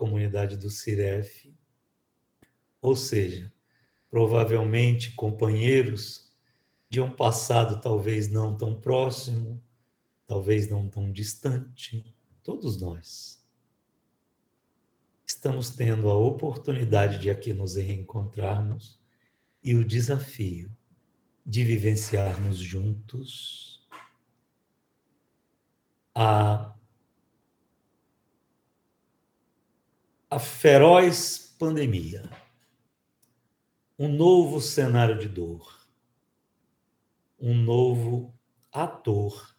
[0.00, 1.54] comunidade do Ciref,
[2.80, 3.52] ou seja,
[4.08, 6.32] provavelmente companheiros
[6.88, 9.62] de um passado talvez não tão próximo,
[10.26, 12.02] talvez não tão distante,
[12.42, 13.44] todos nós.
[15.26, 18.98] Estamos tendo a oportunidade de aqui nos reencontrarmos
[19.62, 20.74] e o desafio
[21.50, 23.84] de vivenciarmos juntos
[26.14, 26.72] a
[30.30, 32.30] a feroz pandemia,
[33.98, 35.84] um novo cenário de dor,
[37.36, 38.32] um novo
[38.70, 39.52] ator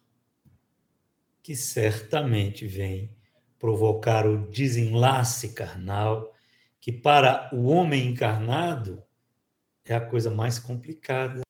[1.42, 3.14] que certamente vem
[3.58, 6.34] provocar o desenlace carnal,
[6.80, 9.04] que para o homem encarnado
[9.84, 11.41] é a coisa mais complicada,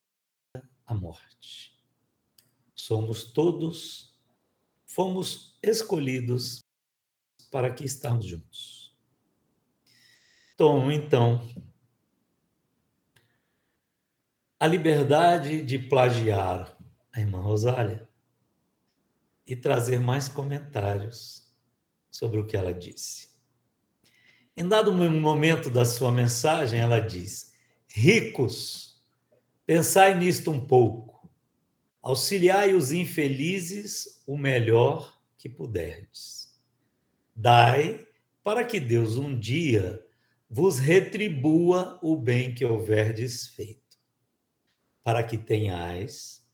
[0.85, 1.73] a morte.
[2.75, 4.13] Somos todos,
[4.85, 6.63] fomos escolhidos
[7.51, 8.95] para que estamos juntos.
[10.57, 11.47] Tomo, então,
[14.59, 16.77] a liberdade de plagiar
[17.11, 18.07] a irmã Rosália
[19.45, 21.43] e trazer mais comentários
[22.09, 23.29] sobre o que ela disse.
[24.55, 27.53] Em dado momento da sua mensagem, ela diz:
[27.87, 28.82] Ricos,
[29.65, 31.29] pensai nisto um pouco,
[32.01, 36.53] auxiliai os infelizes o melhor que puderdes.
[37.35, 38.05] Dai
[38.43, 40.05] para que Deus um dia
[40.49, 43.97] vos retribua o bem que houverdes feito,
[45.03, 46.45] para que tenhais,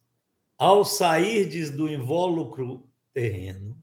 [0.57, 3.81] ao sairdes do invólucro terreno,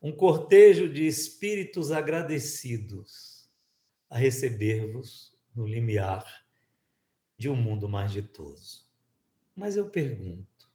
[0.00, 3.50] um cortejo de espíritos agradecidos
[4.08, 6.47] a receber-vos no limiar
[7.38, 8.84] de um mundo mais ditoso.
[9.54, 10.68] Mas eu pergunto,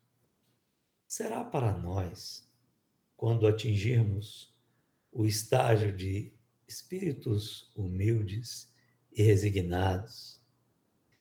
[1.05, 2.49] será para nós,
[3.17, 4.51] quando atingirmos
[5.11, 6.33] o estágio de
[6.67, 8.73] espíritos humildes
[9.11, 10.41] e resignados,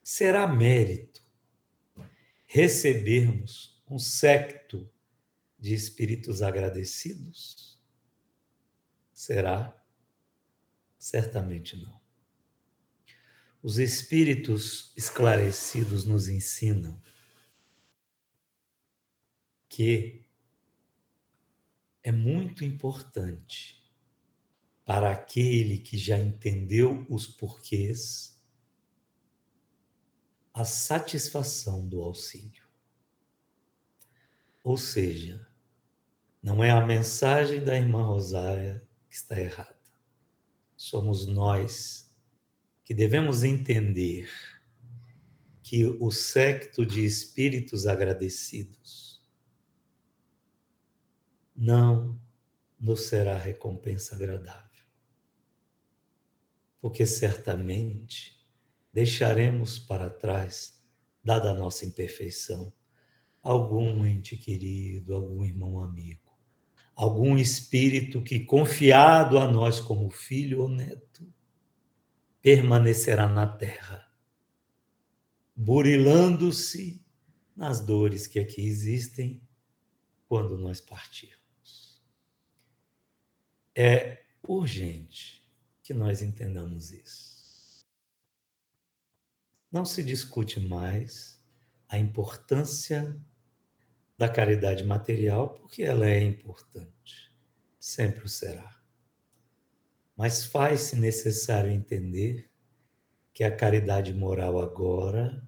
[0.02, 1.22] será mérito
[2.46, 4.90] recebermos um secto
[5.58, 7.80] de espíritos agradecidos?
[9.12, 9.74] Será?
[10.98, 12.01] Certamente não.
[13.62, 17.00] Os espíritos esclarecidos nos ensinam
[19.68, 20.26] que
[22.02, 23.80] é muito importante
[24.84, 28.36] para aquele que já entendeu os porquês
[30.52, 32.66] a satisfação do auxílio.
[34.62, 35.46] Ou seja,
[36.42, 39.80] não é a mensagem da irmã Rosária que está errada.
[40.76, 42.01] Somos nós
[42.84, 44.28] que devemos entender
[45.62, 49.22] que o secto de espíritos agradecidos
[51.56, 52.20] não
[52.78, 54.84] nos será recompensa agradável.
[56.80, 58.36] Porque certamente
[58.92, 60.82] deixaremos para trás,
[61.22, 62.72] dada a nossa imperfeição,
[63.40, 66.36] algum ente querido, algum irmão amigo,
[66.94, 71.32] algum espírito que, confiado a nós como filho ou neto,
[72.42, 74.12] permanecerá na terra,
[75.54, 77.00] burilando-se
[77.54, 79.40] nas dores que aqui existem
[80.28, 82.02] quando nós partirmos.
[83.74, 85.48] É urgente
[85.82, 87.86] que nós entendamos isso.
[89.70, 91.40] Não se discute mais
[91.88, 93.16] a importância
[94.18, 97.32] da caridade material, porque ela é importante,
[97.78, 98.81] sempre o será.
[100.22, 102.48] Mas faz-se necessário entender
[103.34, 105.44] que a caridade moral agora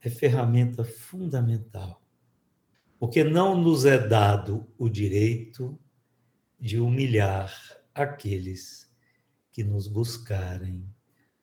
[0.00, 2.02] é ferramenta fundamental,
[2.98, 5.78] porque não nos é dado o direito
[6.58, 7.52] de humilhar
[7.94, 8.90] aqueles
[9.52, 10.90] que nos buscarem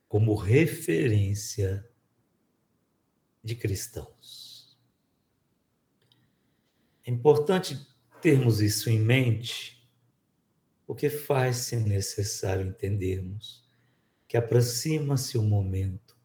[0.07, 1.87] como referência
[3.43, 4.75] de cristãos.
[7.03, 7.87] É importante
[8.19, 9.74] termos isso em mente,
[10.85, 13.65] porque faz-se necessário entendermos
[14.27, 16.15] que aproxima-se o momento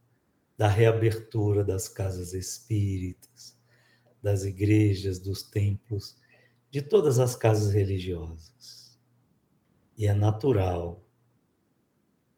[0.56, 3.58] da reabertura das casas espíritas,
[4.22, 6.16] das igrejas, dos templos,
[6.70, 8.98] de todas as casas religiosas.
[9.96, 11.02] E é natural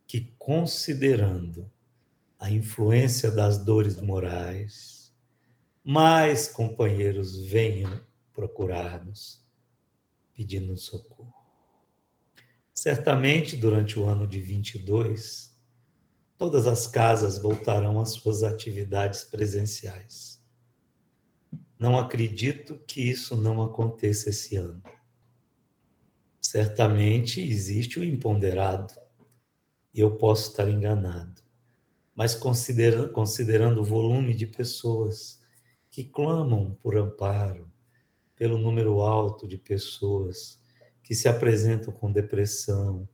[0.07, 1.71] que, considerando
[2.39, 5.13] a influência das dores morais,
[5.85, 8.01] mais companheiros venham
[8.33, 9.45] procurar-nos
[10.35, 11.42] pedindo socorro.
[12.83, 15.57] Certamente, durante o ano de 22,
[16.37, 20.45] todas as casas voltarão às suas atividades presenciais.
[21.79, 24.83] Não acredito que isso não aconteça esse ano.
[26.41, 28.93] Certamente existe o imponderado,
[29.95, 31.41] e eu posso estar enganado
[32.17, 35.41] mas considera, considerando o volume de pessoas
[35.89, 37.73] que clamam por amparo,
[38.35, 40.62] pelo número alto de pessoas
[41.13, 43.07] que se apresentam com depressão,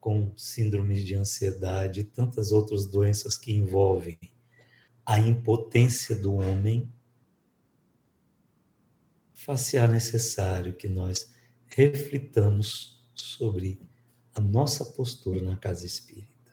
[0.00, 4.18] com síndromes de ansiedade e tantas outras doenças que envolvem
[5.04, 6.90] a impotência do homem,
[9.34, 11.30] faz-se necessário que nós
[11.66, 13.78] reflitamos sobre
[14.34, 16.50] a nossa postura na casa espírita.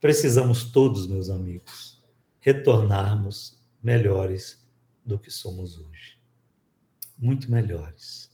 [0.00, 2.02] Precisamos todos, meus amigos,
[2.40, 4.58] retornarmos melhores
[5.04, 6.18] do que somos hoje.
[7.18, 8.31] Muito melhores.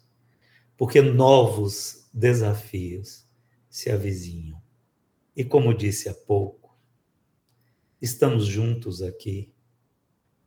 [0.78, 3.28] Porque novos desafios
[3.68, 4.62] se avizinham.
[5.36, 6.74] E como disse há pouco,
[8.00, 9.52] estamos juntos aqui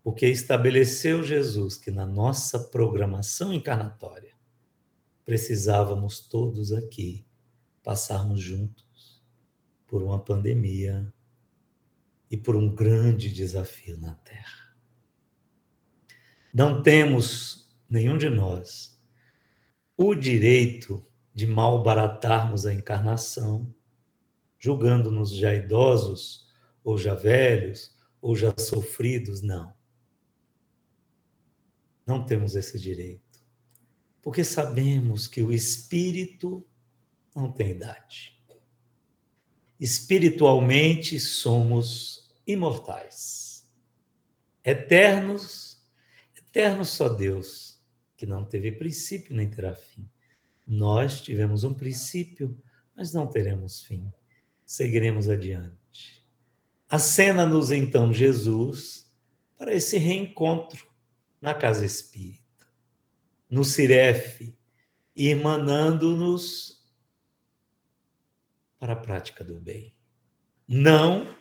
[0.04, 4.34] porque estabeleceu Jesus que na nossa programação encarnatória
[5.24, 7.24] precisávamos todos aqui
[7.84, 9.22] passarmos juntos
[9.88, 11.14] por uma pandemia
[12.30, 14.76] e por um grande desafio na Terra.
[16.54, 18.91] Não temos, nenhum de nós,
[20.10, 23.74] o direito de malbaratarmos a encarnação,
[24.60, 26.48] julgando-nos já idosos,
[26.84, 29.74] ou já velhos, ou já sofridos, não.
[32.06, 33.22] Não temos esse direito.
[34.22, 36.66] Porque sabemos que o espírito
[37.36, 38.32] não tem idade
[39.82, 43.68] espiritualmente somos imortais.
[44.64, 45.84] Eternos,
[46.38, 47.71] eterno só Deus,
[48.22, 50.08] que não teve princípio nem terá fim.
[50.68, 52.56] Nós tivemos um princípio,
[52.96, 54.14] mas não teremos fim.
[54.64, 56.24] Seguiremos adiante.
[56.88, 59.12] Acena-nos então Jesus
[59.58, 60.88] para esse reencontro
[61.42, 62.68] na casa espírita,
[63.50, 64.56] no Cirefe,
[65.16, 66.80] emanando-nos
[68.78, 69.96] para a prática do bem.
[70.68, 71.36] Não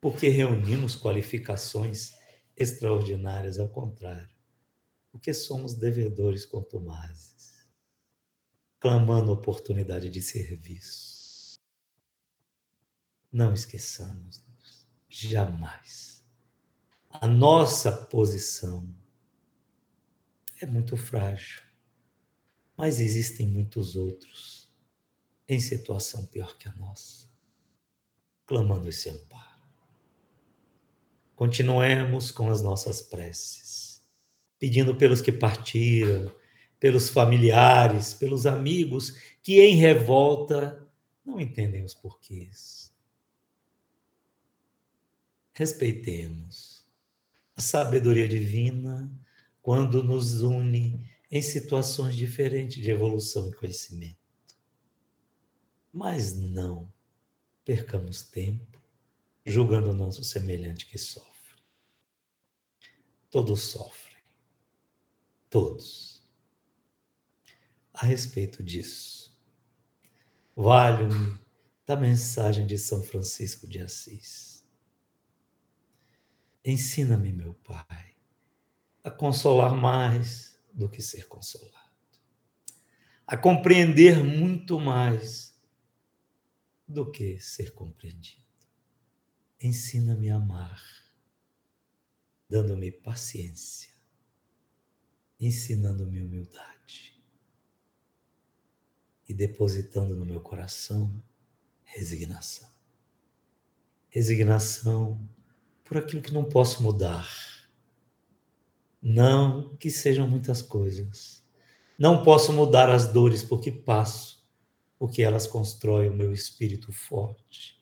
[0.00, 2.12] porque reunimos qualificações
[2.56, 4.39] extraordinárias, ao contrário,
[5.10, 7.68] porque somos devedores contumazes,
[8.78, 11.60] clamando oportunidade de serviço.
[13.32, 14.42] Não esqueçamos,
[15.08, 16.24] jamais.
[17.08, 18.88] A nossa posição
[20.60, 21.62] é muito frágil,
[22.76, 24.70] mas existem muitos outros
[25.48, 27.28] em situação pior que a nossa,
[28.46, 29.50] clamando esse amparo.
[31.34, 33.89] Continuemos com as nossas preces,
[34.60, 36.32] pedindo pelos que partiram,
[36.78, 40.86] pelos familiares, pelos amigos que em revolta
[41.24, 42.92] não entendem os porquês.
[45.54, 46.84] Respeitemos
[47.56, 49.10] a sabedoria divina
[49.62, 54.18] quando nos une em situações diferentes de evolução e conhecimento.
[55.92, 56.92] Mas não
[57.64, 58.80] percamos tempo
[59.44, 61.30] julgando o nosso semelhante que sofre.
[63.30, 64.09] Todos sofrem.
[65.50, 66.22] Todos.
[67.92, 69.36] A respeito disso,
[70.56, 71.38] valho-me
[71.84, 74.64] da mensagem de São Francisco de Assis.
[76.64, 78.14] Ensina-me, meu Pai,
[79.04, 81.76] a consolar mais do que ser consolado,
[83.26, 85.54] a compreender muito mais
[86.86, 88.40] do que ser compreendido.
[89.60, 91.00] Ensina-me a amar
[92.50, 93.89] dando-me paciência,
[95.40, 97.14] ensinando-me humildade
[99.26, 101.10] e depositando no meu coração
[101.84, 102.68] resignação.
[104.08, 105.26] Resignação
[105.84, 107.28] por aquilo que não posso mudar.
[109.00, 111.42] Não que sejam muitas coisas.
[111.98, 114.44] Não posso mudar as dores porque passo,
[114.98, 117.80] porque elas constroem o meu espírito forte,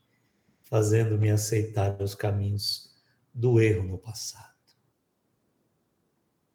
[0.63, 2.95] fazendo-me aceitar os caminhos
[3.35, 4.58] do erro no passado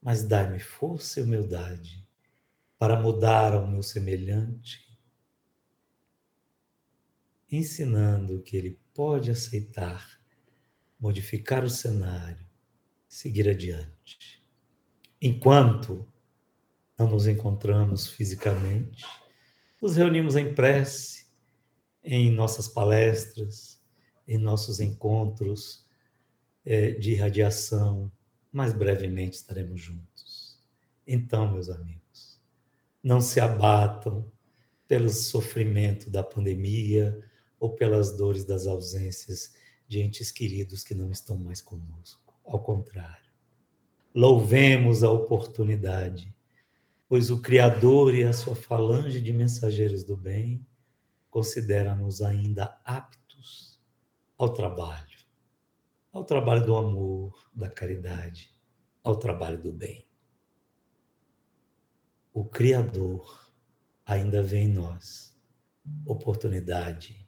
[0.03, 2.05] mas dai-me força e humildade
[2.77, 4.85] para mudar ao meu semelhante,
[7.49, 10.19] ensinando que ele pode aceitar,
[10.99, 12.45] modificar o cenário,
[13.07, 14.43] seguir adiante.
[15.21, 16.05] Enquanto
[16.97, 19.05] não nos encontramos fisicamente,
[19.81, 21.27] nos reunimos em prece,
[22.03, 23.81] em nossas palestras,
[24.27, 25.87] em nossos encontros
[26.65, 28.11] é, de irradiação,
[28.53, 30.59] mas brevemente estaremos juntos.
[31.07, 32.39] Então, meus amigos,
[33.03, 34.31] não se abatam
[34.87, 37.19] pelo sofrimento da pandemia
[37.59, 39.55] ou pelas dores das ausências
[39.87, 42.33] de entes queridos que não estão mais conosco.
[42.45, 43.31] Ao contrário,
[44.13, 46.33] louvemos a oportunidade,
[47.09, 50.65] pois o Criador e a sua falange de mensageiros do bem
[51.31, 53.79] consideram-nos ainda aptos
[54.37, 55.12] ao trabalho
[56.13, 58.55] ao trabalho do amor, da caridade,
[59.03, 60.07] ao trabalho do bem.
[62.31, 63.51] O Criador
[64.05, 65.35] ainda vê em nós
[66.05, 67.27] oportunidade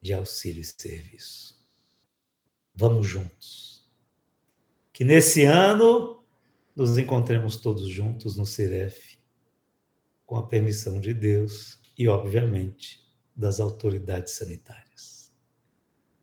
[0.00, 1.64] de auxílio e serviço.
[2.74, 3.88] Vamos juntos.
[4.92, 6.24] Que nesse ano
[6.74, 9.16] nos encontremos todos juntos no Ciref,
[10.26, 13.00] com a permissão de Deus e, obviamente,
[13.34, 15.32] das autoridades sanitárias.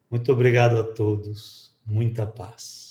[0.10, 2.85] Muito obrigado a todos muita paz.